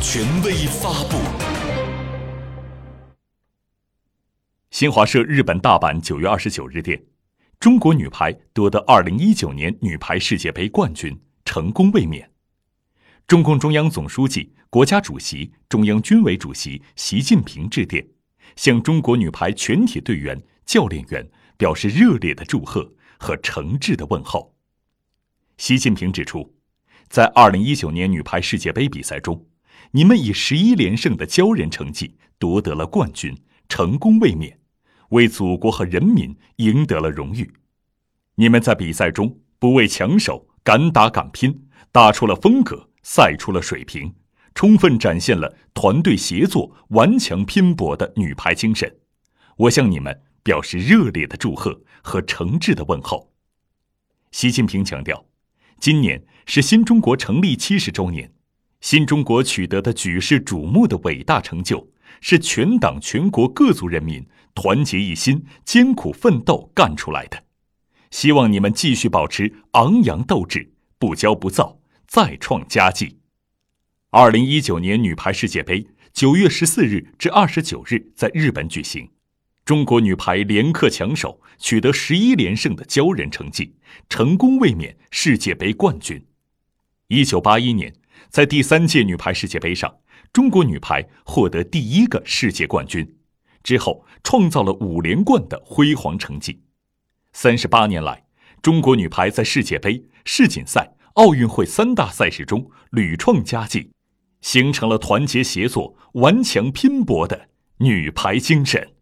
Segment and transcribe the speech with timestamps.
[0.00, 1.18] 权威发布。
[4.70, 7.04] 新华社日本大阪九月二十九日电，
[7.58, 12.30] 中国女排夺得二零一九年女排世界杯冠军，成功卫冕。
[13.26, 18.08] 中共中央总书记、国家主席、中央军委主席习近平致电，
[18.56, 21.28] 向中国女排全体队员、教练员
[21.58, 24.54] 表示热烈的祝贺和诚挚的问候。
[25.58, 26.54] 习近平指出，
[27.10, 29.46] 在二零一九年女排世界杯比赛中，
[29.92, 33.36] 你们以十一连胜的骄人成绩夺得了冠军，
[33.68, 34.58] 成功卫冕，
[35.10, 37.52] 为祖国和人民赢得了荣誉。
[38.36, 44.14] 你们在比赛中不畏强手，敢打敢拼，打出了风格，赛出了水平，
[44.54, 48.98] 充分展现了团队协作、顽强拼搏的女排精神。
[49.56, 53.32] 我向你们表示热烈的祝贺和诚挚的问候。
[54.30, 55.26] 习近平强调。
[55.80, 58.30] 今年是新中国成立七十周年，
[58.80, 61.88] 新中国取得的举世瞩目的伟大成就，
[62.20, 67.44] 是全党全国各族人民团结一心、艰苦奋斗干出来的。
[68.10, 73.18] 希望你们继续保持昂扬斗志，不骄不躁，再创佳绩。
[74.10, 79.08] 二零一九年女排世界杯九月十四日至二十九日在日本举行。
[79.64, 83.74] 中国女排连克强手，取得十一连胜的骄人成绩，
[84.08, 86.26] 成功卫冕世界杯冠军。
[87.06, 87.94] 一九八一年，
[88.28, 89.96] 在第三届女排世界杯上，
[90.32, 93.16] 中国女排获得第一个世界冠军，
[93.62, 96.62] 之后创造了五连冠的辉煌成绩。
[97.32, 98.24] 三十八年来，
[98.62, 103.90] 中国女排在世界杯、世锦赛、奥运会三大赛事中屡创佳绩，
[104.40, 108.94] 形成了团结协作、顽强拼搏的女排精神。